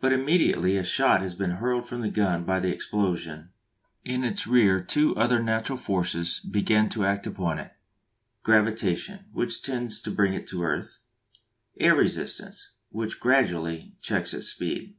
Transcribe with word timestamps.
But 0.00 0.12
immediately 0.12 0.76
a 0.76 0.84
shot 0.84 1.22
has 1.22 1.34
been 1.34 1.50
hurled 1.58 1.88
from 1.88 2.00
the 2.00 2.08
gun 2.08 2.44
by 2.44 2.60
the 2.60 2.72
explosion 2.72 3.50
in 4.04 4.22
its 4.22 4.46
rear 4.46 4.80
two 4.80 5.16
other 5.16 5.42
natural 5.42 5.76
forces 5.76 6.38
begin 6.38 6.88
to 6.90 7.04
act 7.04 7.26
upon 7.26 7.58
it: 7.58 7.72
Gravitation, 8.44 9.24
which 9.32 9.60
tends 9.62 10.00
to 10.02 10.12
bring 10.12 10.34
it 10.34 10.46
to 10.50 10.62
earth. 10.62 10.98
Air 11.80 11.96
resistance, 11.96 12.74
which 12.90 13.18
gradually 13.18 13.96
checks 14.00 14.32
its 14.32 14.46
speed. 14.46 14.94